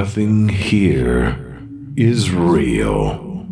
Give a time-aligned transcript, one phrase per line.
[0.00, 1.58] Nothing here
[1.96, 3.46] is real.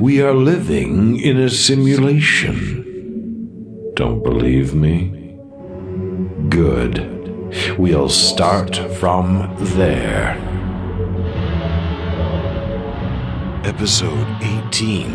[0.00, 2.82] We are living in a simulation.
[3.94, 5.38] Don't believe me?
[6.48, 6.98] Good.
[7.78, 10.36] We'll start from there.
[13.62, 15.14] Episode 18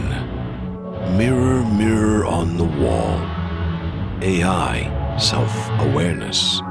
[1.18, 3.20] Mirror, Mirror on the Wall
[4.22, 6.62] AI Self Awareness.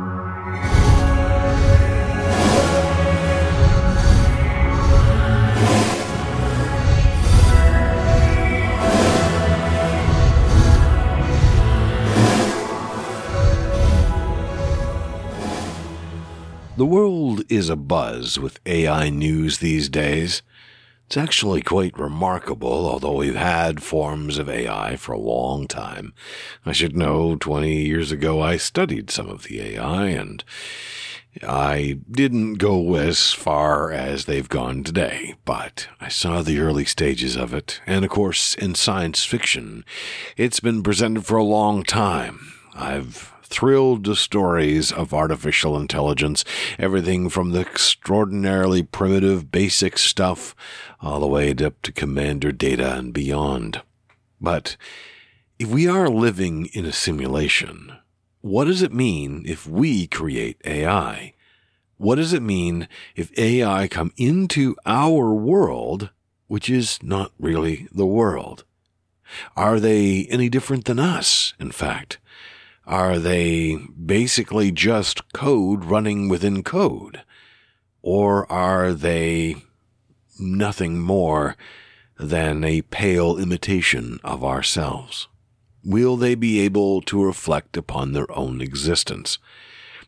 [16.78, 20.42] The world is abuzz with AI news these days.
[21.06, 26.14] It's actually quite remarkable, although we've had forms of AI for a long time.
[26.64, 30.44] I should know 20 years ago I studied some of the AI and
[31.42, 37.34] I didn't go as far as they've gone today, but I saw the early stages
[37.34, 37.80] of it.
[37.88, 39.84] And of course, in science fiction,
[40.36, 42.52] it's been presented for a long time.
[42.72, 46.44] I've thrilled to stories of artificial intelligence,
[46.78, 50.54] everything from the extraordinarily primitive basic stuff
[51.00, 53.82] all the way up to commander data and beyond.
[54.40, 54.76] But
[55.58, 57.92] if we are living in a simulation,
[58.40, 61.34] what does it mean if we create AI?
[61.96, 66.10] What does it mean if AI come into our world,
[66.46, 68.64] which is not really the world?
[69.56, 72.18] Are they any different than us, in fact?
[72.88, 77.22] Are they basically just code running within code?
[78.00, 79.56] Or are they
[80.40, 81.54] nothing more
[82.18, 85.28] than a pale imitation of ourselves?
[85.84, 89.38] Will they be able to reflect upon their own existence?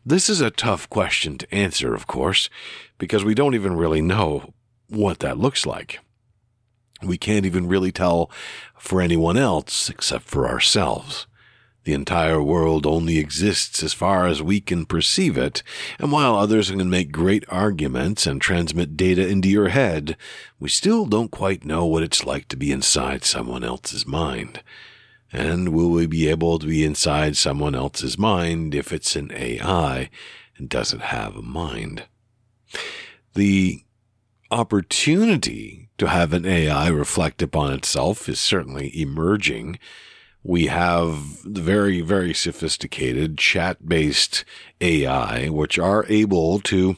[0.03, 2.49] This is a tough question to answer, of course,
[2.97, 4.55] because we don't even really know
[4.89, 5.99] what that looks like.
[7.03, 8.31] We can't even really tell
[8.75, 11.27] for anyone else except for ourselves.
[11.83, 15.63] The entire world only exists as far as we can perceive it,
[15.97, 20.15] and while others can make great arguments and transmit data into your head,
[20.59, 24.61] we still don't quite know what it's like to be inside someone else's mind.
[25.33, 30.09] And will we be able to be inside someone else's mind if it's an AI
[30.57, 32.03] and doesn't have a mind?
[33.33, 33.85] The
[34.51, 39.79] opportunity to have an AI reflect upon itself is certainly emerging
[40.43, 41.13] we have
[41.45, 44.43] very, very sophisticated chat based
[44.79, 46.97] AI, which are able to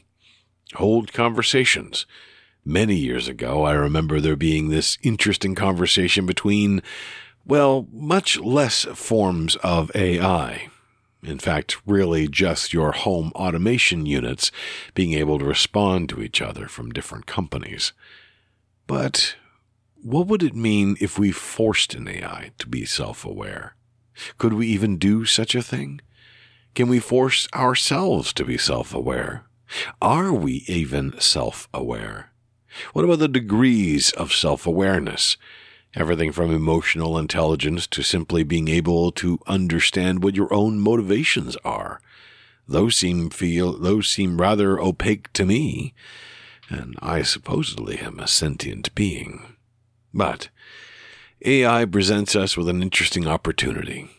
[0.76, 2.06] hold conversations.
[2.66, 6.82] Many years ago, I remember there being this interesting conversation between,
[7.46, 10.70] well, much less forms of AI.
[11.24, 14.52] In fact, really just your home automation units
[14.94, 17.92] being able to respond to each other from different companies.
[18.88, 19.36] But
[20.04, 23.76] what would it mean if we forced an AI to be self aware?
[24.38, 26.02] Could we even do such a thing?
[26.76, 29.46] Can we force ourselves to be self aware?
[30.02, 32.32] Are we even self aware?
[32.92, 35.38] What about the degrees of self awareness?
[35.96, 42.02] Everything from emotional intelligence to simply being able to understand what your own motivations are.
[42.68, 45.94] Those seem feel those seem rather opaque to me,
[46.70, 49.53] and I supposedly am a sentient being.
[50.14, 50.50] But
[51.44, 54.10] AI presents us with an interesting opportunity.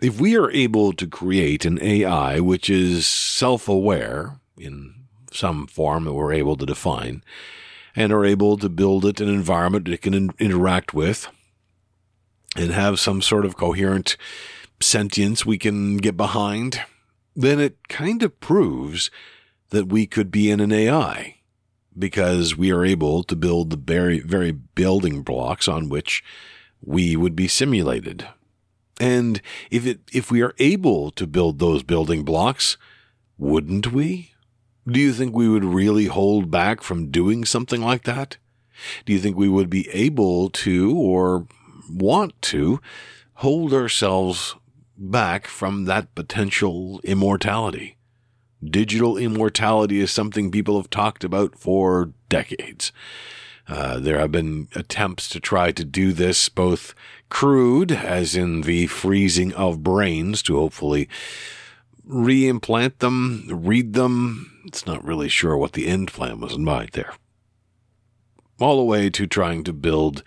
[0.00, 4.94] If we are able to create an AI which is self aware in
[5.32, 7.22] some form that we're able to define,
[7.94, 11.28] and are able to build it an environment it can in- interact with,
[12.56, 14.16] and have some sort of coherent
[14.80, 16.82] sentience we can get behind,
[17.36, 19.10] then it kind of proves
[19.70, 21.36] that we could be in an AI
[21.98, 26.22] because we are able to build the very, very building blocks on which
[26.84, 28.26] we would be simulated.
[29.00, 32.76] And if it, if we are able to build those building blocks,
[33.38, 34.32] wouldn't we?
[34.86, 38.36] Do you think we would really hold back from doing something like that?
[39.04, 41.46] Do you think we would be able to or
[41.90, 42.80] want to
[43.34, 44.56] hold ourselves
[44.96, 47.96] back from that potential immortality?
[48.64, 52.92] Digital immortality is something people have talked about for decades.
[53.68, 56.94] Uh, there have been attempts to try to do this both
[57.28, 61.08] crude, as in the freezing of brains to hopefully
[62.06, 64.62] reimplant them, read them.
[64.66, 67.14] It's not really sure what the end plan was in mind there.
[68.60, 70.22] All the way to trying to build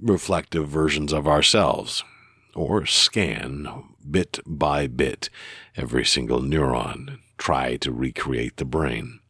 [0.00, 2.04] reflective versions of ourselves,
[2.58, 5.30] or scan bit by bit
[5.76, 9.20] every single neuron try to recreate the brain.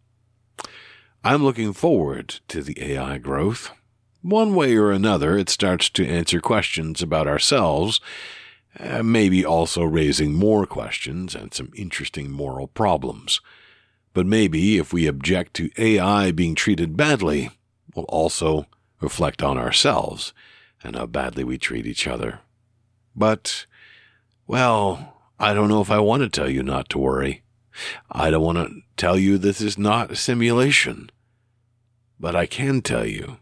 [1.23, 3.71] I'm looking forward to the AI growth.
[4.23, 8.01] One way or another, it starts to answer questions about ourselves,
[8.81, 13.41] uh, maybe also raising more questions and some interesting moral problems.
[14.15, 17.51] But maybe if we object to AI being treated badly,
[17.95, 18.67] we'll also
[19.01, 20.33] reflect on ourselves
[20.83, 22.41] and how badly we treat each other.
[23.19, 23.67] But,
[24.47, 27.43] well, I don't know if I want to tell you not to worry.
[28.11, 31.11] I don't want to tell you this is not a simulation.
[32.21, 33.39] But I can tell you